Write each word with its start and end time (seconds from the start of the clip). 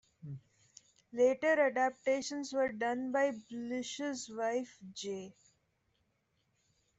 Later 1.13 1.67
adaptations 1.69 2.53
were 2.53 2.71
done 2.71 3.11
by 3.11 3.33
Blish's 3.51 4.31
wife, 4.31 4.75
J. 4.93 5.35